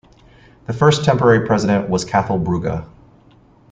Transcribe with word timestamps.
The 0.65 0.73
first, 0.73 1.05
temporary 1.05 1.45
president 1.45 1.87
was 1.87 2.05
Cathal 2.05 2.39
Brugha. 2.39 2.87